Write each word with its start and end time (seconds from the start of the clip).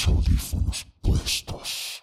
los 0.00 0.08
audífonos 0.08 0.86
puestos. 1.02 2.02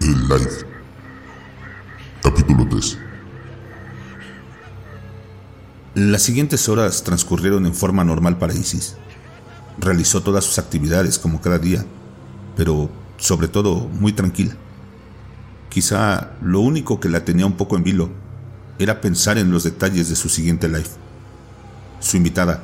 El 0.00 0.28
Live. 0.28 0.50
Capítulo 2.22 2.68
3. 2.68 2.98
Las 5.94 6.22
siguientes 6.22 6.68
horas 6.68 7.02
transcurrieron 7.02 7.66
en 7.66 7.74
forma 7.74 8.04
normal 8.04 8.38
para 8.38 8.54
Isis. 8.54 8.96
Realizó 9.80 10.22
todas 10.22 10.44
sus 10.44 10.58
actividades 10.58 11.18
como 11.18 11.40
cada 11.40 11.58
día, 11.58 11.84
pero 12.56 12.90
sobre 13.16 13.48
todo 13.48 13.88
muy 13.88 14.12
tranquila. 14.12 14.54
Quizá 15.68 16.32
lo 16.42 16.60
único 16.60 16.98
que 16.98 17.08
la 17.08 17.24
tenía 17.24 17.46
un 17.46 17.56
poco 17.56 17.76
en 17.76 17.84
vilo 17.84 18.10
era 18.78 19.00
pensar 19.00 19.38
en 19.38 19.50
los 19.50 19.64
detalles 19.64 20.08
de 20.08 20.16
su 20.16 20.28
siguiente 20.28 20.68
live. 20.68 20.88
Su 22.00 22.16
invitada, 22.16 22.62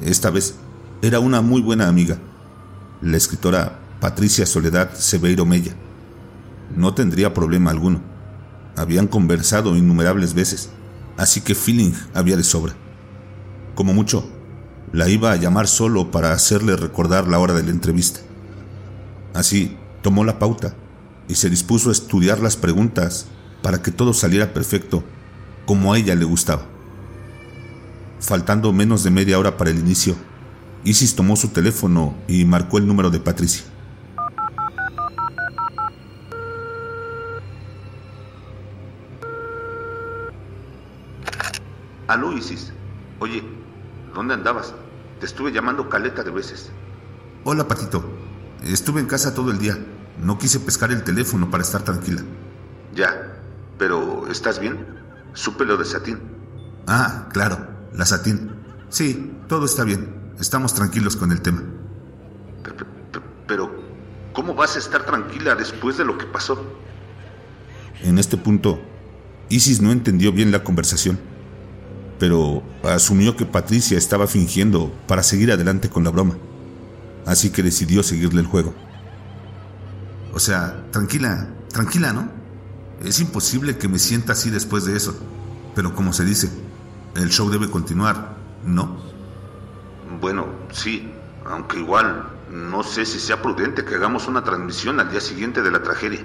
esta 0.00 0.30
vez, 0.30 0.56
era 1.02 1.20
una 1.20 1.42
muy 1.42 1.60
buena 1.62 1.88
amiga, 1.88 2.18
la 3.02 3.16
escritora 3.16 3.78
Patricia 4.00 4.46
Soledad 4.46 4.94
Seveiro 4.94 5.44
Mella. 5.46 5.74
No 6.74 6.94
tendría 6.94 7.34
problema 7.34 7.70
alguno. 7.70 8.00
Habían 8.76 9.06
conversado 9.06 9.76
innumerables 9.76 10.34
veces, 10.34 10.70
así 11.16 11.40
que 11.40 11.54
feeling 11.54 11.92
había 12.14 12.36
de 12.36 12.44
sobra. 12.44 12.74
Como 13.74 13.92
mucho, 13.92 14.28
la 14.92 15.08
iba 15.08 15.32
a 15.32 15.36
llamar 15.36 15.68
solo 15.68 16.10
para 16.10 16.32
hacerle 16.32 16.76
recordar 16.76 17.28
la 17.28 17.38
hora 17.38 17.54
de 17.54 17.62
la 17.62 17.70
entrevista. 17.70 18.20
Así, 19.34 19.76
tomó 20.02 20.24
la 20.24 20.38
pauta 20.38 20.74
y 21.28 21.36
se 21.36 21.50
dispuso 21.50 21.90
a 21.90 21.92
estudiar 21.92 22.40
las 22.40 22.56
preguntas 22.56 23.26
para 23.62 23.82
que 23.82 23.90
todo 23.90 24.12
saliera 24.12 24.52
perfecto, 24.52 25.04
como 25.66 25.92
a 25.92 25.98
ella 25.98 26.14
le 26.14 26.24
gustaba. 26.24 26.62
Faltando 28.18 28.72
menos 28.72 29.04
de 29.04 29.10
media 29.10 29.38
hora 29.38 29.56
para 29.56 29.70
el 29.70 29.78
inicio, 29.78 30.16
Isis 30.82 31.14
tomó 31.14 31.36
su 31.36 31.48
teléfono 31.48 32.14
y 32.26 32.44
marcó 32.44 32.78
el 32.78 32.86
número 32.86 33.10
de 33.10 33.20
Patricia. 33.20 33.64
Aló, 42.08 42.36
Isis. 42.36 42.72
Oye, 43.20 43.44
¿dónde 44.14 44.34
andabas? 44.34 44.74
Te 45.18 45.26
estuve 45.26 45.52
llamando 45.52 45.88
caleta 45.88 46.22
de 46.22 46.30
veces. 46.30 46.70
Hola, 47.44 47.66
Patito. 47.68 48.04
Estuve 48.64 49.00
en 49.00 49.06
casa 49.06 49.34
todo 49.34 49.50
el 49.50 49.58
día. 49.58 49.78
No 50.22 50.38
quise 50.38 50.60
pescar 50.60 50.90
el 50.92 51.02
teléfono 51.04 51.50
para 51.50 51.62
estar 51.62 51.82
tranquila. 51.82 52.22
Ya, 52.94 53.36
pero 53.78 54.26
¿estás 54.28 54.58
bien? 54.60 54.86
Supe 55.32 55.64
lo 55.64 55.76
de 55.76 55.84
Satín. 55.84 56.18
Ah, 56.86 57.28
claro, 57.32 57.68
la 57.94 58.04
Satín. 58.04 58.52
Sí, 58.88 59.32
todo 59.48 59.64
está 59.64 59.84
bien. 59.84 60.32
Estamos 60.38 60.74
tranquilos 60.74 61.16
con 61.16 61.32
el 61.32 61.40
tema. 61.40 61.62
Pe- 62.64 62.72
pe- 62.72 62.84
pe- 62.84 63.20
Pero, 63.46 63.70
¿cómo 64.32 64.54
vas 64.54 64.76
a 64.76 64.78
estar 64.78 65.04
tranquila 65.04 65.54
después 65.54 65.96
de 65.98 66.04
lo 66.04 66.18
que 66.18 66.26
pasó? 66.26 66.62
En 68.02 68.18
este 68.18 68.36
punto, 68.36 68.80
Isis 69.50 69.80
no 69.80 69.92
entendió 69.92 70.32
bien 70.32 70.50
la 70.52 70.64
conversación, 70.64 71.18
pero 72.20 72.62
asumió 72.84 73.34
que 73.34 73.46
Patricia 73.46 73.96
estaba 73.96 74.26
fingiendo 74.26 74.92
para 75.08 75.22
seguir 75.22 75.50
adelante 75.50 75.88
con 75.88 76.04
la 76.04 76.10
broma. 76.10 76.36
Así 77.26 77.50
que 77.50 77.62
decidió 77.62 78.02
seguirle 78.02 78.42
el 78.42 78.46
juego. 78.46 78.74
O 80.34 80.38
sea, 80.38 80.84
tranquila, 80.92 81.48
tranquila, 81.72 82.12
¿no? 82.12 82.28
Es 83.02 83.20
imposible 83.20 83.78
que 83.78 83.88
me 83.88 83.98
sienta 83.98 84.34
así 84.34 84.50
después 84.50 84.84
de 84.84 84.96
eso. 84.96 85.18
Pero 85.74 85.94
como 85.94 86.12
se 86.12 86.26
dice, 86.26 86.50
el 87.16 87.30
show 87.30 87.50
debe 87.50 87.70
continuar, 87.70 88.36
¿no? 88.64 88.98
Bueno, 90.20 90.46
sí, 90.70 91.10
aunque 91.46 91.78
igual 91.78 92.28
no 92.50 92.82
sé 92.82 93.06
si 93.06 93.18
sea 93.18 93.40
prudente 93.40 93.84
que 93.84 93.94
hagamos 93.94 94.28
una 94.28 94.44
transmisión 94.44 95.00
al 95.00 95.10
día 95.10 95.22
siguiente 95.22 95.62
de 95.62 95.70
la 95.70 95.82
tragedia. 95.82 96.20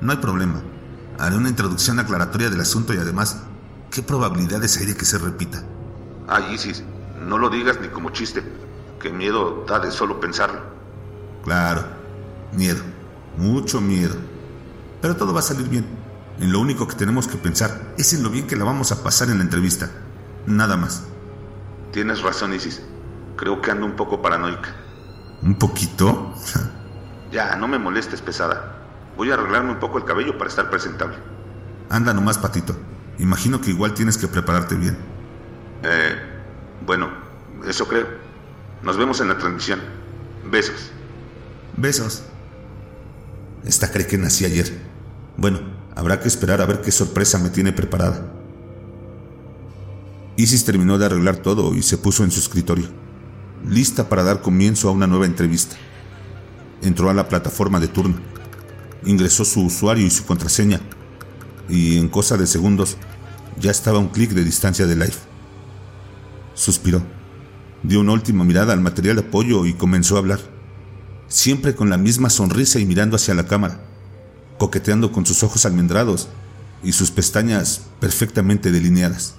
No 0.00 0.10
hay 0.10 0.18
problema. 0.18 0.60
Haré 1.18 1.36
una 1.36 1.50
introducción 1.50 2.00
aclaratoria 2.00 2.50
del 2.50 2.60
asunto 2.60 2.94
y 2.94 2.96
además, 2.96 3.44
¿qué 3.90 4.02
probabilidades 4.02 4.76
hay 4.78 4.86
de 4.86 4.96
que 4.96 5.04
se 5.04 5.18
repita? 5.18 5.62
Ay, 6.28 6.54
Isis, 6.54 6.84
no 7.26 7.38
lo 7.38 7.50
digas 7.50 7.80
ni 7.80 7.88
como 7.88 8.10
chiste, 8.10 8.42
que 9.00 9.10
miedo 9.10 9.64
da 9.66 9.78
de 9.80 9.90
solo 9.90 10.20
pensarlo. 10.20 10.60
Claro, 11.44 11.84
miedo, 12.52 12.82
mucho 13.36 13.80
miedo. 13.80 14.14
Pero 15.00 15.16
todo 15.16 15.32
va 15.32 15.40
a 15.40 15.42
salir 15.42 15.68
bien. 15.68 15.86
En 16.38 16.52
lo 16.52 16.60
único 16.60 16.86
que 16.86 16.94
tenemos 16.94 17.26
que 17.26 17.36
pensar 17.36 17.92
es 17.98 18.12
en 18.12 18.22
lo 18.22 18.30
bien 18.30 18.46
que 18.46 18.56
la 18.56 18.64
vamos 18.64 18.92
a 18.92 19.02
pasar 19.02 19.28
en 19.28 19.38
la 19.38 19.44
entrevista. 19.44 19.90
Nada 20.46 20.76
más. 20.76 21.04
Tienes 21.92 22.22
razón, 22.22 22.54
Isis. 22.54 22.82
Creo 23.36 23.60
que 23.60 23.70
ando 23.70 23.86
un 23.86 23.96
poco 23.96 24.22
paranoica. 24.22 24.74
¿Un 25.42 25.54
poquito? 25.56 26.34
Ya, 27.32 27.54
no 27.54 27.68
me 27.68 27.78
molestes, 27.78 28.20
pesada. 28.20 28.74
Voy 29.16 29.30
a 29.30 29.34
arreglarme 29.34 29.70
un 29.70 29.78
poco 29.78 29.98
el 29.98 30.04
cabello 30.04 30.36
para 30.36 30.50
estar 30.50 30.68
presentable. 30.68 31.14
Anda 31.88 32.12
nomás, 32.12 32.38
patito. 32.38 32.74
Imagino 33.20 33.60
que 33.60 33.70
igual 33.70 33.92
tienes 33.92 34.16
que 34.16 34.26
prepararte 34.28 34.74
bien. 34.74 34.96
Eh, 35.82 36.16
bueno, 36.86 37.10
eso 37.68 37.86
creo. 37.86 38.06
Nos 38.82 38.96
vemos 38.96 39.20
en 39.20 39.28
la 39.28 39.36
transmisión. 39.36 39.80
Besos. 40.50 40.90
Besos. 41.76 42.22
Esta 43.64 43.92
cree 43.92 44.06
que 44.06 44.16
nací 44.16 44.46
ayer. 44.46 44.72
Bueno, 45.36 45.60
habrá 45.94 46.18
que 46.18 46.28
esperar 46.28 46.62
a 46.62 46.66
ver 46.66 46.80
qué 46.80 46.90
sorpresa 46.90 47.38
me 47.38 47.50
tiene 47.50 47.72
preparada. 47.72 48.26
Isis 50.36 50.64
terminó 50.64 50.96
de 50.96 51.04
arreglar 51.04 51.36
todo 51.36 51.74
y 51.74 51.82
se 51.82 51.98
puso 51.98 52.24
en 52.24 52.30
su 52.30 52.40
escritorio, 52.40 52.86
lista 53.68 54.08
para 54.08 54.22
dar 54.22 54.40
comienzo 54.40 54.88
a 54.88 54.92
una 54.92 55.06
nueva 55.06 55.26
entrevista. 55.26 55.76
Entró 56.80 57.10
a 57.10 57.14
la 57.14 57.28
plataforma 57.28 57.78
de 57.78 57.88
turno, 57.88 58.16
ingresó 59.04 59.44
su 59.44 59.62
usuario 59.62 60.06
y 60.06 60.10
su 60.10 60.24
contraseña, 60.24 60.80
y 61.70 61.98
en 61.98 62.08
cosa 62.08 62.36
de 62.36 62.46
segundos 62.46 62.96
ya 63.58 63.70
estaba 63.70 63.98
un 63.98 64.08
clic 64.08 64.30
de 64.30 64.44
distancia 64.44 64.86
de 64.86 64.96
live. 64.96 65.14
Suspiró, 66.54 67.02
dio 67.82 68.00
una 68.00 68.12
última 68.12 68.44
mirada 68.44 68.72
al 68.72 68.80
material 68.80 69.16
de 69.16 69.22
apoyo 69.22 69.66
y 69.66 69.74
comenzó 69.74 70.16
a 70.16 70.18
hablar 70.18 70.40
siempre 71.28 71.74
con 71.74 71.88
la 71.88 71.96
misma 71.96 72.28
sonrisa 72.28 72.78
y 72.80 72.86
mirando 72.86 73.16
hacia 73.16 73.34
la 73.34 73.46
cámara, 73.46 73.80
coqueteando 74.58 75.12
con 75.12 75.24
sus 75.24 75.42
ojos 75.42 75.64
almendrados 75.64 76.28
y 76.82 76.92
sus 76.92 77.10
pestañas 77.10 77.82
perfectamente 78.00 78.72
delineadas. 78.72 79.34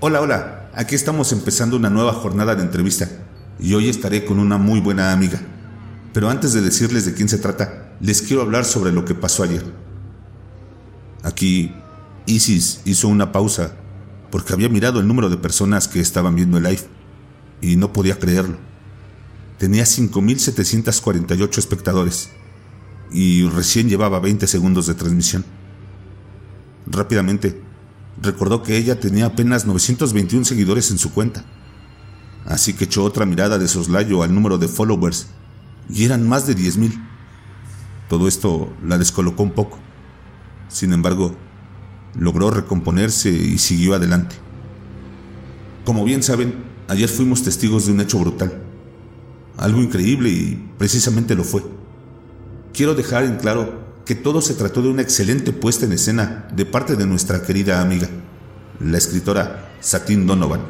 Hola, 0.00 0.20
hola, 0.20 0.70
aquí 0.74 0.94
estamos 0.94 1.32
empezando 1.32 1.76
una 1.76 1.90
nueva 1.90 2.12
jornada 2.12 2.54
de 2.54 2.62
entrevista 2.62 3.08
y 3.58 3.74
hoy 3.74 3.88
estaré 3.88 4.24
con 4.24 4.38
una 4.38 4.58
muy 4.58 4.80
buena 4.80 5.12
amiga. 5.12 5.40
Pero 6.12 6.28
antes 6.28 6.52
de 6.52 6.60
decirles 6.60 7.04
de 7.04 7.14
quién 7.14 7.28
se 7.28 7.38
trata, 7.38 7.87
les 8.00 8.22
quiero 8.22 8.42
hablar 8.42 8.64
sobre 8.64 8.92
lo 8.92 9.04
que 9.04 9.14
pasó 9.14 9.42
ayer. 9.42 9.64
Aquí, 11.22 11.72
Isis 12.26 12.80
hizo 12.84 13.08
una 13.08 13.32
pausa 13.32 13.74
porque 14.30 14.52
había 14.52 14.68
mirado 14.68 15.00
el 15.00 15.08
número 15.08 15.30
de 15.30 15.36
personas 15.36 15.88
que 15.88 16.00
estaban 16.00 16.34
viendo 16.34 16.58
el 16.58 16.64
live 16.64 16.82
y 17.60 17.76
no 17.76 17.92
podía 17.92 18.18
creerlo 18.18 18.68
tenía 19.58 19.84
5.748 19.84 21.58
espectadores 21.58 22.30
y 23.10 23.46
recién 23.48 23.88
llevaba 23.88 24.20
20 24.20 24.46
segundos 24.46 24.86
de 24.86 24.94
transmisión. 24.94 25.44
Rápidamente, 26.86 27.60
recordó 28.22 28.62
que 28.62 28.76
ella 28.76 29.00
tenía 29.00 29.26
apenas 29.26 29.66
921 29.66 30.44
seguidores 30.44 30.90
en 30.90 30.98
su 30.98 31.12
cuenta, 31.12 31.44
así 32.46 32.72
que 32.72 32.84
echó 32.84 33.04
otra 33.04 33.26
mirada 33.26 33.58
de 33.58 33.68
soslayo 33.68 34.22
al 34.22 34.34
número 34.34 34.58
de 34.58 34.68
followers 34.68 35.26
y 35.90 36.04
eran 36.04 36.26
más 36.26 36.46
de 36.46 36.56
10.000. 36.56 37.07
Todo 38.08 38.28
esto 38.28 38.72
la 38.84 38.98
descolocó 38.98 39.42
un 39.42 39.52
poco. 39.52 39.78
Sin 40.68 40.92
embargo, 40.92 41.34
logró 42.14 42.50
recomponerse 42.50 43.30
y 43.30 43.58
siguió 43.58 43.94
adelante. 43.94 44.36
Como 45.84 46.04
bien 46.04 46.22
saben, 46.22 46.54
ayer 46.88 47.08
fuimos 47.08 47.42
testigos 47.42 47.86
de 47.86 47.92
un 47.92 48.00
hecho 48.00 48.18
brutal 48.18 48.68
algo 49.58 49.82
increíble 49.82 50.30
y 50.30 50.70
precisamente 50.78 51.34
lo 51.34 51.44
fue. 51.44 51.62
Quiero 52.72 52.94
dejar 52.94 53.24
en 53.24 53.36
claro 53.36 53.86
que 54.06 54.14
todo 54.14 54.40
se 54.40 54.54
trató 54.54 54.80
de 54.80 54.88
una 54.88 55.02
excelente 55.02 55.52
puesta 55.52 55.84
en 55.84 55.92
escena 55.92 56.48
de 56.54 56.64
parte 56.64 56.96
de 56.96 57.06
nuestra 57.06 57.42
querida 57.42 57.80
amiga, 57.82 58.08
la 58.80 58.96
escritora 58.96 59.72
Satin 59.80 60.26
Donovan. 60.26 60.60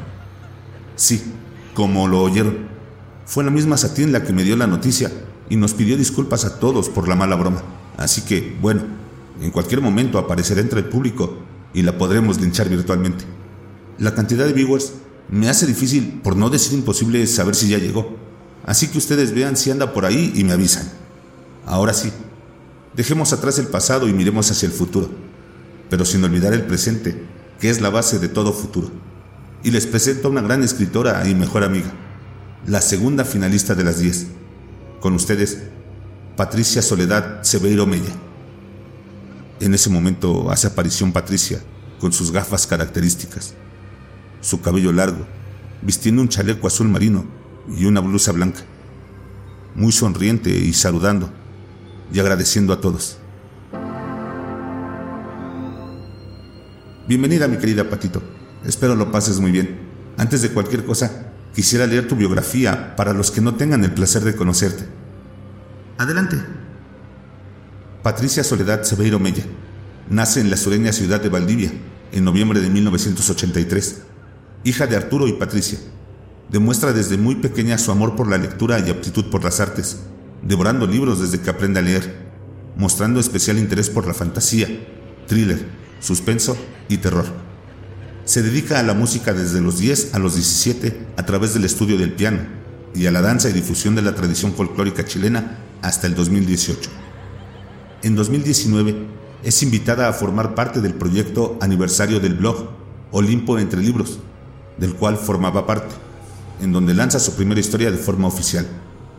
Sí, 0.95 1.21
como 1.73 2.07
lo 2.07 2.21
oyeron, 2.21 2.67
fue 3.25 3.43
la 3.43 3.51
misma 3.51 3.77
Satin 3.77 4.11
la 4.11 4.23
que 4.23 4.33
me 4.33 4.43
dio 4.43 4.57
la 4.57 4.67
noticia 4.67 5.11
y 5.49 5.55
nos 5.55 5.73
pidió 5.73 5.97
disculpas 5.97 6.45
a 6.45 6.59
todos 6.59 6.89
por 6.89 7.07
la 7.07 7.15
mala 7.15 7.35
broma. 7.35 7.63
Así 7.97 8.21
que, 8.21 8.55
bueno, 8.61 8.83
en 9.41 9.51
cualquier 9.51 9.81
momento 9.81 10.17
aparecerá 10.17 10.61
entre 10.61 10.79
el 10.79 10.85
público 10.85 11.37
y 11.73 11.81
la 11.81 11.97
podremos 11.97 12.39
linchar 12.39 12.69
virtualmente. 12.69 13.25
La 13.97 14.15
cantidad 14.15 14.45
de 14.45 14.53
viewers 14.53 14.93
Me 15.31 15.47
hace 15.47 15.67
difícil, 15.67 16.21
por 16.23 16.35
no 16.35 16.49
decir 16.49 16.73
imposible, 16.73 17.25
saber 17.27 17.53
si 17.53 17.69
ya 17.69 17.77
llegó. 17.77 18.17
Así 18.65 18.87
que 18.87 18.97
ustedes 18.97 19.31
vean 19.33 19.57
si 19.57 19.69
anda 19.69 19.93
por 19.93 20.05
ahí 20.05 20.33
y 20.35 20.43
me 20.43 20.53
avisan. 20.53 20.89
Ahora 21.67 21.93
sí, 21.93 22.11
dejemos 22.95 23.31
atrás 23.31 23.59
el 23.59 23.67
pasado 23.67 24.07
y 24.07 24.13
miremos 24.13 24.49
hacia 24.49 24.65
el 24.65 24.71
futuro, 24.71 25.09
pero 25.89 26.03
sin 26.03 26.23
olvidar 26.23 26.53
el 26.53 26.63
presente, 26.63 27.23
que 27.59 27.69
es 27.69 27.79
la 27.79 27.91
base 27.91 28.17
de 28.17 28.27
todo 28.27 28.53
futuro. 28.53 28.89
Y 29.63 29.69
les 29.69 29.85
presento 29.85 30.27
a 30.27 30.31
una 30.31 30.41
gran 30.41 30.63
escritora 30.63 31.27
y 31.29 31.35
mejor 31.35 31.63
amiga, 31.63 31.91
la 32.65 32.81
segunda 32.81 33.23
finalista 33.23 33.75
de 33.75 33.83
las 33.83 33.99
10. 33.99 34.38
Con 34.99 35.13
ustedes, 35.13 35.59
Patricia 36.35 36.81
Soledad 36.81 37.43
Seveiro 37.43 37.85
Mella. 37.85 38.13
En 39.61 39.73
ese 39.73 39.89
momento 39.89 40.51
hace 40.51 40.67
aparición 40.67 41.13
Patricia, 41.13 41.61
con 42.01 42.11
sus 42.11 42.31
gafas 42.31 42.67
características, 42.67 43.53
su 44.41 44.59
cabello 44.59 44.91
largo, 44.91 45.25
vistiendo 45.81 46.21
un 46.21 46.27
chaleco 46.27 46.67
azul 46.67 46.89
marino 46.89 47.25
y 47.77 47.85
una 47.85 48.01
blusa 48.01 48.33
blanca, 48.33 48.59
muy 49.73 49.93
sonriente 49.93 50.49
y 50.49 50.73
saludando 50.73 51.29
y 52.11 52.19
agradeciendo 52.19 52.73
a 52.73 52.81
todos. 52.81 53.19
Bienvenida 57.07 57.47
mi 57.47 57.57
querida 57.57 57.89
Patito, 57.89 58.21
espero 58.65 58.95
lo 58.95 59.13
pases 59.13 59.39
muy 59.39 59.51
bien. 59.51 59.79
Antes 60.17 60.41
de 60.41 60.49
cualquier 60.49 60.83
cosa, 60.83 61.28
quisiera 61.59 61.85
leer 61.85 62.07
tu 62.07 62.15
biografía 62.15 62.95
para 62.95 63.11
los 63.11 63.31
que 63.31 63.41
no 63.41 63.55
tengan 63.55 63.83
el 63.83 63.91
placer 63.91 64.23
de 64.23 64.33
conocerte. 64.33 64.85
Adelante. 65.97 66.37
Patricia 68.01 68.45
Soledad 68.45 68.83
Seveiro 68.83 69.19
Mella. 69.19 69.43
Nace 70.09 70.39
en 70.39 70.49
la 70.51 70.55
sureña 70.55 70.93
ciudad 70.93 71.19
de 71.19 71.27
Valdivia 71.27 71.73
en 72.13 72.23
noviembre 72.23 72.61
de 72.61 72.69
1983. 72.69 74.03
Hija 74.63 74.87
de 74.87 74.95
Arturo 74.95 75.27
y 75.27 75.33
Patricia. 75.33 75.79
Demuestra 76.47 76.93
desde 76.93 77.17
muy 77.17 77.35
pequeña 77.35 77.77
su 77.77 77.91
amor 77.91 78.15
por 78.15 78.29
la 78.29 78.37
lectura 78.37 78.79
y 78.79 78.89
aptitud 78.89 79.25
por 79.25 79.43
las 79.43 79.59
artes, 79.59 79.99
devorando 80.41 80.87
libros 80.87 81.19
desde 81.19 81.41
que 81.41 81.49
aprende 81.49 81.81
a 81.81 81.83
leer, 81.83 82.31
mostrando 82.77 83.19
especial 83.19 83.57
interés 83.57 83.89
por 83.89 84.07
la 84.07 84.13
fantasía, 84.13 84.69
thriller, 85.27 85.59
suspenso 85.99 86.55
y 86.87 86.99
terror. 86.99 87.48
Se 88.29 88.43
dedica 88.43 88.79
a 88.79 88.83
la 88.83 88.93
música 88.93 89.33
desde 89.33 89.59
los 89.59 89.79
10 89.79 90.13
a 90.13 90.19
los 90.19 90.35
17 90.35 91.07
a 91.17 91.25
través 91.25 91.55
del 91.55 91.65
estudio 91.65 91.97
del 91.97 92.13
piano 92.13 92.41
y 92.93 93.07
a 93.07 93.11
la 93.11 93.21
danza 93.21 93.49
y 93.49 93.53
difusión 93.53 93.95
de 93.95 94.03
la 94.03 94.13
tradición 94.13 94.53
folclórica 94.53 95.03
chilena 95.03 95.57
hasta 95.81 96.05
el 96.05 96.13
2018. 96.13 96.91
En 98.03 98.15
2019 98.15 99.07
es 99.43 99.63
invitada 99.63 100.07
a 100.07 100.13
formar 100.13 100.53
parte 100.53 100.79
del 100.79 100.93
proyecto 100.93 101.57
aniversario 101.59 102.19
del 102.19 102.35
blog 102.35 102.69
Olimpo 103.09 103.57
entre 103.57 103.81
libros, 103.81 104.19
del 104.77 104.93
cual 104.93 105.17
formaba 105.17 105.65
parte, 105.65 105.95
en 106.61 106.71
donde 106.71 106.93
lanza 106.93 107.17
su 107.17 107.33
primera 107.33 107.59
historia 107.59 107.89
de 107.89 107.97
forma 107.97 108.27
oficial, 108.27 108.67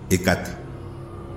Ecate. 0.08 0.52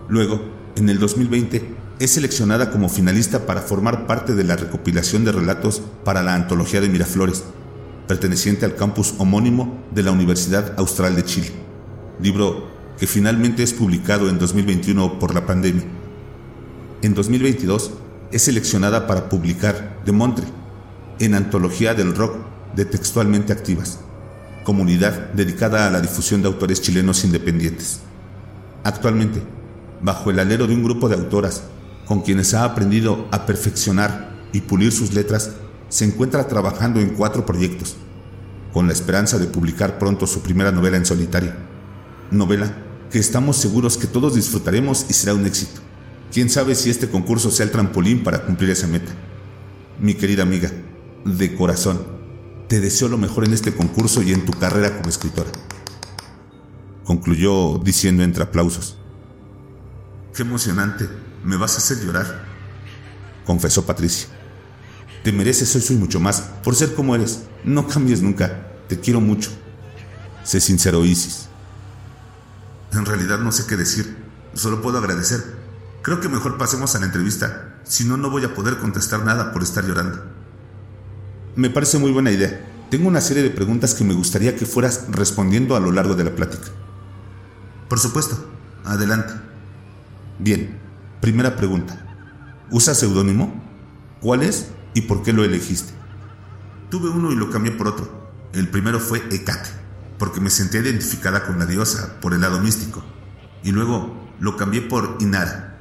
Luego, 0.10 0.44
en 0.75 0.90
el 0.90 1.00
2020, 1.00 1.74
es 1.98 2.12
seleccionada 2.12 2.70
como 2.70 2.88
finalista 2.88 3.48
para 3.48 3.62
formar 3.62 4.06
parte 4.06 4.36
de 4.36 4.44
la 4.44 4.58
recopilación 4.58 5.25
de 5.25 5.31
relatos 5.31 5.81
para 6.04 6.22
la 6.22 6.36
Antología 6.36 6.80
de 6.80 6.90
Miraflores, 6.90 7.44
perteneciente 8.07 8.65
al 8.65 8.75
campus 8.75 9.15
homónimo 9.17 9.83
de 9.91 10.03
la 10.03 10.11
Universidad 10.11 10.73
Austral 10.77 11.15
de 11.15 11.23
Chile, 11.23 11.51
libro 12.21 12.67
que 12.97 13.07
finalmente 13.07 13.63
es 13.63 13.73
publicado 13.73 14.29
en 14.29 14.39
2021 14.39 15.19
por 15.19 15.33
la 15.33 15.45
pandemia. 15.45 15.83
En 17.01 17.13
2022 17.13 17.91
es 18.31 18.41
seleccionada 18.41 19.07
para 19.07 19.29
publicar 19.29 20.01
De 20.05 20.11
Montre, 20.11 20.45
en 21.19 21.35
Antología 21.35 21.94
del 21.94 22.15
Rock 22.15 22.35
de 22.75 22.85
Textualmente 22.85 23.53
Activas, 23.53 24.00
comunidad 24.63 25.31
dedicada 25.33 25.88
a 25.88 25.91
la 25.91 26.01
difusión 26.01 26.41
de 26.41 26.47
autores 26.47 26.81
chilenos 26.81 27.23
independientes. 27.23 28.00
Actualmente, 28.83 29.41
bajo 30.01 30.31
el 30.31 30.39
alero 30.39 30.67
de 30.67 30.75
un 30.75 30.83
grupo 30.83 31.07
de 31.09 31.15
autoras 31.15 31.63
con 32.05 32.21
quienes 32.21 32.53
ha 32.53 32.65
aprendido 32.65 33.27
a 33.31 33.45
perfeccionar 33.45 34.33
y 34.51 34.61
pulir 34.61 34.91
sus 34.91 35.13
letras, 35.13 35.51
se 35.94 36.06
encuentra 36.06 36.48
trabajando 36.48 37.00
en 37.00 37.10
cuatro 37.10 37.45
proyectos, 37.45 37.98
con 38.74 38.88
la 38.88 38.94
esperanza 38.94 39.38
de 39.38 39.45
publicar 39.45 40.00
pronto 40.00 40.25
su 40.25 40.42
primera 40.42 40.72
novela 40.72 40.98
en 40.98 41.06
solitario. 41.06 41.54
Novela 42.31 42.75
que 43.12 43.19
estamos 43.19 43.57
seguros 43.57 43.95
que 43.95 44.07
todos 44.07 44.34
disfrutaremos 44.34 45.06
y 45.07 45.13
será 45.13 45.36
un 45.36 45.45
éxito. 45.45 45.81
Quién 46.31 46.50
sabe 46.50 46.74
si 46.74 46.90
este 46.90 47.10
concurso 47.10 47.51
sea 47.51 47.68
el 47.68 47.72
trampolín 47.72 48.24
para 48.24 48.44
cumplir 48.44 48.72
esa 48.72 48.88
meta. 48.88 49.12
Mi 50.00 50.16
querida 50.16 50.42
amiga, 50.42 50.72
de 51.25 51.56
corazón, 51.56 52.01
te 52.68 52.80
deseo 52.80 53.07
lo 53.07 53.19
mejor 53.19 53.46
en 53.46 53.54
este 53.54 53.72
concurso 53.72 54.24
y 54.24 54.34
en 54.34 54.46
tu 54.46 54.51
carrera 54.54 54.98
como 54.98 55.10
escritora. 55.10 55.51
Concluyó 57.04 57.78
diciendo 57.78 58.24
entre 58.24 58.42
aplausos. 58.42 58.98
Qué 60.34 60.42
emocionante, 60.42 61.07
me 61.44 61.56
vas 61.56 61.75
a 61.75 61.78
hacer 61.78 62.04
llorar, 62.04 62.46
confesó 63.46 63.86
Patricia. 63.86 64.28
Te 65.24 65.31
mereces 65.31 65.75
eso 65.75 65.94
y 65.94 65.96
mucho 65.96 66.20
más 66.20 66.42
por 66.64 66.75
ser 66.75 66.94
como 66.96 67.16
eres. 67.16 67.44
No 67.64 67.88
cambies 67.88 68.22
nunca, 68.22 68.68
te 68.88 69.00
quiero 69.00 69.22
mucho. 69.22 69.52
Se 70.44 70.60
sinceró 70.60 71.06
Isis. 71.06 71.48
En 72.92 73.06
realidad 73.06 73.40
no 73.40 73.52
sé 73.52 73.66
qué 73.68 73.75
decir, 73.75 74.18
solo 74.54 74.81
puedo 74.81 74.98
agradecer 75.00 75.64
Creo 76.04 76.20
que 76.20 76.28
mejor 76.28 76.58
pasemos 76.58 76.94
a 76.96 77.00
la 77.00 77.06
entrevista, 77.06 77.75
si 77.86 78.04
no, 78.04 78.18
no 78.18 78.30
voy 78.30 78.44
a 78.44 78.54
poder 78.54 78.78
contestar 78.78 79.24
nada 79.24 79.54
por 79.54 79.64
estar 79.64 79.86
llorando. 79.86 80.22
Me 81.56 81.70
parece 81.70 81.98
muy 81.98 82.12
buena 82.12 82.30
idea. 82.30 82.62
Tengo 82.90 83.08
una 83.08 83.22
serie 83.22 83.42
de 83.42 83.50
preguntas 83.50 83.94
que 83.94 84.04
me 84.04 84.14
gustaría 84.14 84.54
que 84.58 84.66
fueras 84.66 85.06
respondiendo 85.10 85.78
a 85.78 85.80
lo 85.80 85.94
largo 85.94 86.16
de 86.16 86.25
la 86.25 86.36
plática. 86.36 86.68
Por 87.88 88.00
supuesto, 88.00 88.36
adelante. 88.84 89.34
Bien, 90.40 90.78
primera 91.22 91.56
pregunta. 91.56 92.06
¿Usas 92.70 93.00
seudónimo? 93.00 93.64
¿Cuál 94.20 94.44
es 94.44 94.68
y 94.94 95.01
por 95.01 95.24
qué 95.24 95.34
lo 95.34 95.44
elegiste? 95.44 95.94
Tuve 96.90 97.10
uno 97.10 97.31
y 97.31 97.36
lo 97.36 97.50
cambié 97.50 97.72
por 97.72 97.88
otro. 97.88 98.31
El 98.54 98.69
primero 98.69 99.00
fue 99.00 99.24
Hecate, 99.31 99.69
porque 100.19 100.40
me 100.40 100.50
sentía 100.50 100.81
identificada 100.81 101.45
con 101.45 101.57
la 101.60 101.66
diosa 101.66 102.19
por 102.22 102.34
el 102.34 102.42
lado 102.42 102.60
místico. 102.60 103.04
Y 103.63 103.72
luego 103.72 104.30
lo 104.40 104.57
cambié 104.57 104.81
por 104.81 105.18
Inara, 105.19 105.74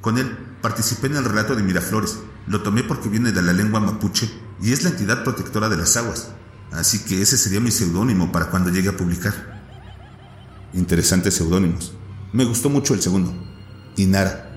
con 0.00 0.18
él 0.18 0.36
participé 0.62 1.08
en 1.08 1.16
el 1.16 1.24
relato 1.24 1.56
de 1.56 1.62
Miraflores. 1.62 2.18
Lo 2.46 2.62
tomé 2.62 2.84
porque 2.84 3.08
viene 3.08 3.32
de 3.32 3.42
la 3.42 3.52
lengua 3.52 3.80
mapuche 3.80 4.30
y 4.62 4.72
es 4.72 4.84
la 4.84 4.90
entidad 4.90 5.24
protectora 5.24 5.68
de 5.68 5.76
las 5.76 5.96
aguas. 5.96 6.28
Así 6.70 7.00
que 7.00 7.20
ese 7.20 7.36
sería 7.36 7.60
mi 7.60 7.70
seudónimo 7.70 8.30
para 8.30 8.50
cuando 8.50 8.70
llegue 8.70 8.88
a 8.88 8.96
publicar. 8.96 9.34
Interesantes 10.72 11.34
seudónimos. 11.34 11.92
Me 12.32 12.44
gustó 12.44 12.70
mucho 12.70 12.94
el 12.94 13.02
segundo. 13.02 13.34
Inara. 13.96 14.56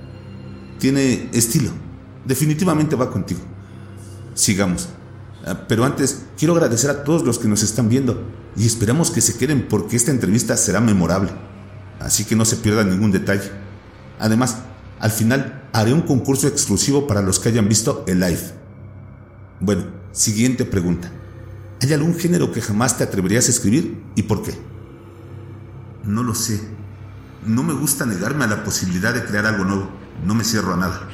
Tiene 0.77 1.29
estilo. 1.33 1.71
Definitivamente 2.25 2.95
va 2.95 3.09
contigo. 3.09 3.41
Sigamos. 4.39 4.87
Ah, 5.45 5.65
pero 5.67 5.83
antes, 5.83 6.23
quiero 6.37 6.53
agradecer 6.53 6.89
a 6.89 7.03
todos 7.03 7.23
los 7.23 7.39
que 7.39 7.49
nos 7.49 7.61
están 7.61 7.89
viendo 7.89 8.23
y 8.55 8.65
esperamos 8.65 9.11
que 9.11 9.19
se 9.19 9.37
queden 9.37 9.67
porque 9.67 9.97
esta 9.97 10.11
entrevista 10.11 10.55
será 10.55 10.79
memorable. 10.79 11.29
Así 11.99 12.23
que 12.23 12.37
no 12.37 12.45
se 12.45 12.55
pierda 12.55 12.85
ningún 12.85 13.11
detalle. 13.11 13.51
Además, 14.17 14.59
al 15.01 15.11
final 15.11 15.67
haré 15.73 15.91
un 15.91 16.03
concurso 16.03 16.47
exclusivo 16.47 17.05
para 17.05 17.21
los 17.21 17.37
que 17.37 17.49
hayan 17.49 17.67
visto 17.67 18.05
el 18.07 18.21
live. 18.21 18.53
Bueno, 19.59 19.87
siguiente 20.13 20.63
pregunta. 20.63 21.11
¿Hay 21.81 21.91
algún 21.91 22.15
género 22.15 22.53
que 22.53 22.61
jamás 22.61 22.97
te 22.97 23.03
atreverías 23.03 23.47
a 23.47 23.51
escribir 23.51 24.01
y 24.15 24.23
por 24.23 24.41
qué? 24.41 24.53
No 26.05 26.23
lo 26.23 26.33
sé. 26.33 26.61
No 27.45 27.61
me 27.61 27.73
gusta 27.73 28.05
negarme 28.05 28.45
a 28.45 28.47
la 28.47 28.63
posibilidad 28.63 29.13
de 29.13 29.25
crear 29.25 29.45
algo 29.45 29.65
nuevo. 29.65 29.89
No 30.23 30.33
me 30.33 30.45
cierro 30.45 30.75
a 30.75 30.77
nada. 30.77 31.09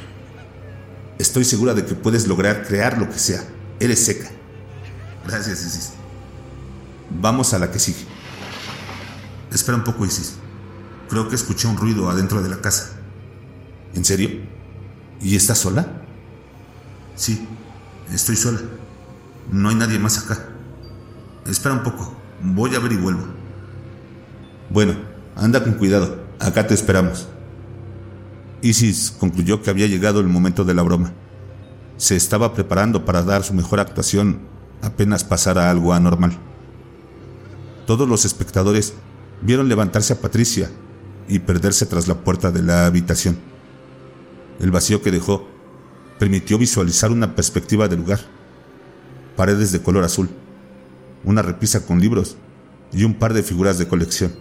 Estoy 1.17 1.45
segura 1.45 1.74
de 1.74 1.86
que 1.86 1.95
puedes 1.95 2.27
lograr 2.27 2.65
crear 2.67 2.98
lo 2.98 3.10
que 3.10 3.19
sea. 3.19 3.43
Eres 3.79 4.05
seca. 4.05 4.29
Gracias, 5.25 5.65
Isis. 5.65 5.91
Vamos 7.10 7.53
a 7.53 7.60
la 7.60 7.72
que 7.72 7.79
sigue. 7.79 8.05
Espera 9.51 9.77
un 9.77 9.84
poco, 9.84 10.05
Isis. 10.05 10.34
Creo 11.10 11.29
que 11.29 11.36
escuché 11.36 11.67
un 11.67 11.77
ruido 11.77 12.10
adentro 12.10 12.41
de 12.41 12.50
la 12.50 12.62
casa. 12.62 12.89
¿En 13.93 14.03
serio? 14.03 14.29
¿Y 15.22 15.36
estás 15.36 15.60
sola? 15.60 15.88
Sí, 17.15 17.48
estoy 18.12 18.36
sola. 18.36 18.60
No 19.51 19.69
hay 19.69 19.75
nadie 19.75 20.00
más 20.00 20.17
acá. 20.17 20.50
Espera 21.45 21.75
un 21.75 21.84
poco, 21.84 22.15
voy 22.41 22.75
a 22.75 22.79
ver 22.79 22.91
y 22.91 22.98
vuelvo. 22.98 23.24
Bueno, 24.69 24.95
anda 25.36 25.63
con 25.63 25.74
cuidado, 25.74 26.25
acá 26.39 26.65
te 26.65 26.74
esperamos. 26.74 27.27
Isis 28.62 29.12
concluyó 29.12 29.62
que 29.62 29.69
había 29.69 29.88
llegado 29.88 30.19
el 30.19 30.27
momento 30.27 30.63
de 30.63 30.74
la 30.74 30.83
broma. 30.83 31.13
Se 31.97 32.15
estaba 32.15 32.53
preparando 32.53 33.05
para 33.05 33.24
dar 33.24 33.43
su 33.43 33.53
mejor 33.53 33.79
actuación 33.79 34.39
apenas 34.81 35.24
pasara 35.24 35.69
algo 35.69 35.93
anormal. 35.93 36.38
Todos 37.85 38.07
los 38.07 38.25
espectadores 38.25 38.93
vieron 39.41 39.69
levantarse 39.69 40.13
a 40.13 40.21
Patricia 40.21 40.69
y 41.27 41.39
perderse 41.39 41.85
tras 41.85 42.07
la 42.07 42.15
puerta 42.15 42.51
de 42.51 42.63
la 42.63 42.85
habitación. 42.85 43.38
El 44.59 44.71
vacío 44.71 45.01
que 45.01 45.12
dejó 45.12 45.47
permitió 46.19 46.57
visualizar 46.57 47.12
una 47.12 47.35
perspectiva 47.35 47.88
del 47.88 48.00
lugar. 48.00 48.19
Paredes 49.35 49.71
de 49.71 49.81
color 49.81 50.03
azul, 50.03 50.29
una 51.24 51.41
repisa 51.41 51.85
con 51.85 52.00
libros 52.00 52.38
y 52.93 53.03
un 53.03 53.15
par 53.15 53.33
de 53.33 53.43
figuras 53.43 53.77
de 53.77 53.88
colección, 53.88 54.33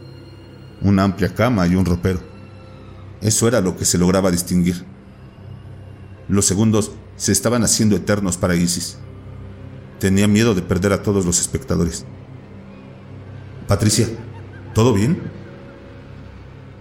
una 0.81 1.03
amplia 1.03 1.35
cama 1.35 1.67
y 1.67 1.75
un 1.75 1.85
ropero. 1.85 2.34
Eso 3.25 3.49
era 3.49 3.63
lo 3.63 3.75
que 3.77 3.87
se 3.87 3.97
lograba 3.97 4.31
distinguir. 4.31 4.85
Los 6.29 6.45
segundos 6.45 6.93
se 7.17 7.33
estaban 7.33 7.65
haciendo 7.65 7.97
eternos 7.97 8.37
para 8.37 8.55
Isis. 8.55 8.99
Tenía 9.99 10.29
miedo 10.29 10.55
de 10.55 10.61
perder 10.61 10.93
a 10.93 11.03
todos 11.03 11.25
los 11.25 11.41
espectadores. 11.41 12.05
Patricia, 13.67 14.07
¿todo 14.75 14.93
bien? 14.93 15.23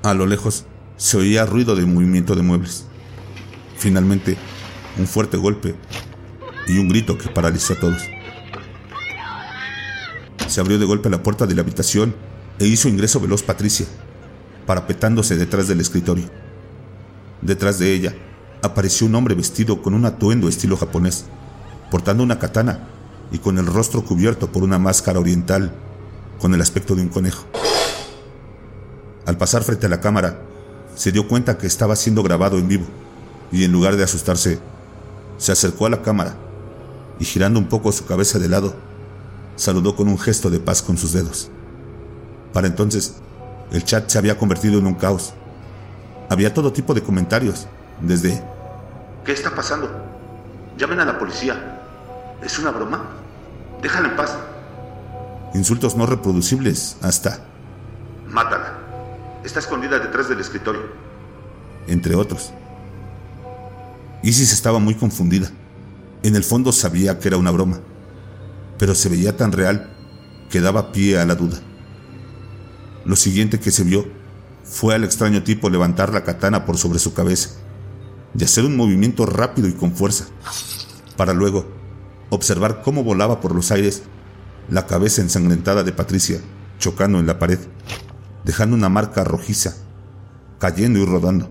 A 0.03 0.13
lo 0.13 0.25
lejos 0.27 0.65
se 0.97 1.15
oía 1.15 1.45
ruido 1.45 1.77
de 1.77 1.85
movimiento 1.85 2.35
de 2.35 2.43
muebles. 2.43 2.87
Finalmente, 3.77 4.37
un 4.97 5.07
fuerte 5.07 5.37
golpe 5.37 5.75
y 6.67 6.77
un 6.77 6.89
grito 6.89 7.17
que 7.17 7.29
paralizó 7.29 7.73
a 7.73 7.79
todos. 7.79 8.01
Se 10.49 10.59
abrió 10.59 10.77
de 10.77 10.85
golpe 10.85 11.09
la 11.09 11.23
puerta 11.23 11.47
de 11.47 11.55
la 11.55 11.61
habitación 11.61 12.13
e 12.59 12.67
hizo 12.67 12.89
ingreso 12.89 13.21
veloz 13.21 13.43
Patricia, 13.43 13.87
parapetándose 14.65 15.35
detrás 15.35 15.67
del 15.67 15.81
escritorio. 15.81 16.29
Detrás 17.41 17.79
de 17.79 17.93
ella 17.93 18.15
apareció 18.61 19.07
un 19.07 19.15
hombre 19.15 19.35
vestido 19.35 19.81
con 19.81 19.93
un 19.93 20.05
atuendo 20.05 20.47
estilo 20.47 20.77
japonés, 20.77 21.25
portando 21.91 22.23
una 22.23 22.39
katana 22.39 22.87
y 23.31 23.39
con 23.39 23.57
el 23.57 23.65
rostro 23.65 24.03
cubierto 24.03 24.51
por 24.51 24.63
una 24.63 24.79
máscara 24.79 25.19
oriental 25.19 25.73
con 26.39 26.53
el 26.53 26.61
aspecto 26.61 26.95
de 26.95 27.01
un 27.01 27.09
conejo. 27.09 27.45
Al 29.25 29.37
pasar 29.37 29.63
frente 29.63 29.85
a 29.85 29.89
la 29.89 30.01
cámara, 30.01 30.41
se 30.95 31.11
dio 31.11 31.27
cuenta 31.27 31.57
que 31.57 31.67
estaba 31.67 31.95
siendo 31.95 32.23
grabado 32.23 32.57
en 32.57 32.67
vivo 32.67 32.85
y 33.51 33.63
en 33.63 33.71
lugar 33.71 33.95
de 33.95 34.03
asustarse, 34.03 34.59
se 35.37 35.51
acercó 35.51 35.85
a 35.85 35.89
la 35.89 36.01
cámara 36.01 36.35
y 37.19 37.25
girando 37.25 37.59
un 37.59 37.67
poco 37.67 37.91
su 37.91 38.05
cabeza 38.05 38.39
de 38.39 38.49
lado, 38.49 38.75
saludó 39.55 39.95
con 39.95 40.07
un 40.07 40.19
gesto 40.19 40.49
de 40.49 40.59
paz 40.59 40.81
con 40.81 40.97
sus 40.97 41.13
dedos. 41.13 41.49
Para 42.51 42.67
entonces, 42.67 43.15
el 43.73 43.83
chat 43.83 44.09
se 44.09 44.17
había 44.17 44.37
convertido 44.37 44.79
en 44.79 44.87
un 44.87 44.93
caos. 44.93 45.33
Había 46.29 46.53
todo 46.53 46.71
tipo 46.71 46.93
de 46.93 47.03
comentarios, 47.03 47.67
desde 47.99 48.41
¿Qué 49.25 49.31
está 49.31 49.55
pasando? 49.55 49.89
Llamen 50.77 50.99
a 50.99 51.05
la 51.05 51.17
policía. 51.17 51.79
¿Es 52.41 52.59
una 52.59 52.71
broma? 52.71 53.03
Déjala 53.81 54.09
en 54.09 54.15
paz. 54.15 54.37
Insultos 55.53 55.95
no 55.95 56.05
reproducibles 56.05 56.97
hasta... 57.01 57.39
Mátala. 58.27 58.79
Está 59.43 59.59
escondida 59.59 59.99
detrás 59.99 60.27
del 60.27 60.39
escritorio. 60.39 60.81
Entre 61.87 62.15
otros. 62.15 62.51
Isis 64.23 64.51
estaba 64.51 64.79
muy 64.79 64.95
confundida. 64.95 65.49
En 66.21 66.35
el 66.35 66.43
fondo 66.43 66.71
sabía 66.71 67.19
que 67.19 67.27
era 67.27 67.37
una 67.37 67.51
broma, 67.51 67.79
pero 68.77 68.95
se 68.95 69.09
veía 69.09 69.35
tan 69.35 69.51
real 69.51 69.95
que 70.49 70.61
daba 70.61 70.91
pie 70.91 71.19
a 71.19 71.25
la 71.25 71.35
duda. 71.35 71.59
Lo 73.05 73.15
siguiente 73.15 73.59
que 73.59 73.71
se 73.71 73.83
vio 73.83 74.05
fue 74.63 74.95
al 74.95 75.03
extraño 75.03 75.43
tipo 75.43 75.69
levantar 75.69 76.13
la 76.13 76.23
katana 76.23 76.65
por 76.65 76.77
sobre 76.77 76.99
su 76.99 77.13
cabeza 77.13 77.49
y 78.37 78.43
hacer 78.43 78.65
un 78.65 78.75
movimiento 78.75 79.25
rápido 79.25 79.67
y 79.67 79.73
con 79.73 79.93
fuerza, 79.93 80.25
para 81.17 81.33
luego 81.33 81.65
observar 82.29 82.81
cómo 82.81 83.03
volaba 83.03 83.41
por 83.41 83.53
los 83.53 83.71
aires 83.71 84.03
la 84.69 84.87
cabeza 84.87 85.21
ensangrentada 85.21 85.83
de 85.83 85.91
Patricia 85.91 86.39
chocando 86.79 87.19
en 87.19 87.27
la 87.27 87.39
pared, 87.39 87.59
dejando 88.43 88.75
una 88.75 88.89
marca 88.89 89.23
rojiza, 89.23 89.75
cayendo 90.59 90.99
y 90.99 91.05
rodando, 91.05 91.49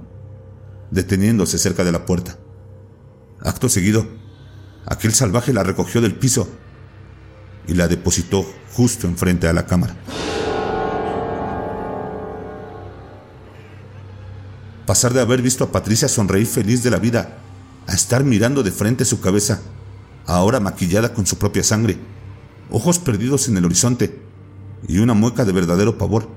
deteniéndose 0.90 1.58
cerca 1.58 1.84
de 1.84 1.92
la 1.92 2.04
puerta. 2.04 2.36
Acto 3.40 3.68
seguido, 3.68 4.06
aquel 4.86 5.12
salvaje 5.12 5.52
la 5.52 5.62
recogió 5.62 6.00
del 6.00 6.14
piso 6.14 6.48
y 7.66 7.74
la 7.74 7.88
depositó 7.88 8.44
justo 8.72 9.06
enfrente 9.06 9.48
a 9.48 9.52
la 9.52 9.66
cámara. 9.66 9.96
Pasar 14.92 15.14
de 15.14 15.22
haber 15.22 15.40
visto 15.40 15.64
a 15.64 15.72
Patricia 15.72 16.06
sonreír 16.06 16.46
feliz 16.46 16.82
de 16.82 16.90
la 16.90 16.98
vida 16.98 17.38
a 17.86 17.94
estar 17.94 18.24
mirando 18.24 18.62
de 18.62 18.70
frente 18.70 19.06
su 19.06 19.22
cabeza, 19.22 19.62
ahora 20.26 20.60
maquillada 20.60 21.14
con 21.14 21.26
su 21.26 21.38
propia 21.38 21.64
sangre, 21.64 21.96
ojos 22.70 22.98
perdidos 22.98 23.48
en 23.48 23.56
el 23.56 23.64
horizonte 23.64 24.20
y 24.86 24.98
una 24.98 25.14
mueca 25.14 25.46
de 25.46 25.52
verdadero 25.52 25.96
pavor, 25.96 26.28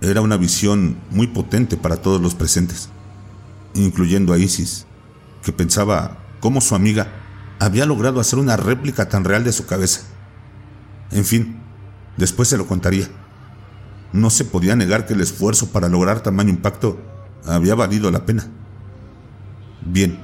era 0.00 0.22
una 0.22 0.38
visión 0.38 0.96
muy 1.10 1.26
potente 1.26 1.76
para 1.76 1.98
todos 1.98 2.18
los 2.18 2.34
presentes, 2.34 2.88
incluyendo 3.74 4.32
a 4.32 4.38
Isis, 4.38 4.86
que 5.44 5.52
pensaba 5.52 6.16
cómo 6.40 6.62
su 6.62 6.74
amiga 6.74 7.12
había 7.58 7.84
logrado 7.84 8.20
hacer 8.20 8.38
una 8.38 8.56
réplica 8.56 9.10
tan 9.10 9.22
real 9.22 9.44
de 9.44 9.52
su 9.52 9.66
cabeza. 9.66 10.00
En 11.10 11.26
fin, 11.26 11.60
después 12.16 12.48
se 12.48 12.56
lo 12.56 12.66
contaría. 12.66 13.10
No 14.14 14.30
se 14.30 14.46
podía 14.46 14.76
negar 14.76 15.04
que 15.04 15.12
el 15.12 15.20
esfuerzo 15.20 15.72
para 15.72 15.90
lograr 15.90 16.22
tamaño 16.22 16.48
impacto 16.48 17.11
había 17.46 17.74
valido 17.74 18.10
la 18.10 18.24
pena. 18.24 18.46
Bien, 19.84 20.18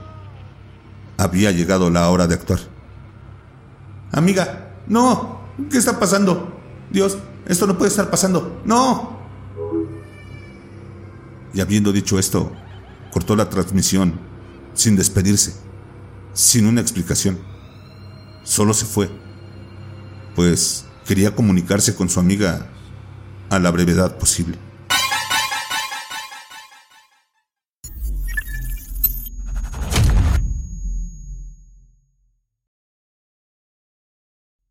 había 1.16 1.50
llegado 1.50 1.90
la 1.90 2.08
hora 2.08 2.26
de 2.26 2.34
actuar. 2.34 2.60
Amiga, 4.12 4.74
no, 4.86 5.40
¿qué 5.70 5.78
está 5.78 5.98
pasando? 5.98 6.56
Dios, 6.90 7.18
esto 7.46 7.66
no 7.66 7.76
puede 7.76 7.90
estar 7.90 8.10
pasando, 8.10 8.60
no. 8.64 9.18
Y 11.52 11.60
habiendo 11.60 11.92
dicho 11.92 12.18
esto, 12.18 12.52
cortó 13.12 13.34
la 13.36 13.50
transmisión 13.50 14.14
sin 14.74 14.96
despedirse, 14.96 15.54
sin 16.32 16.66
una 16.66 16.80
explicación. 16.80 17.38
Solo 18.44 18.72
se 18.72 18.86
fue, 18.86 19.10
pues 20.34 20.86
quería 21.06 21.34
comunicarse 21.34 21.94
con 21.94 22.08
su 22.08 22.20
amiga 22.20 22.66
a 23.50 23.58
la 23.58 23.70
brevedad 23.70 24.18
posible. 24.18 24.56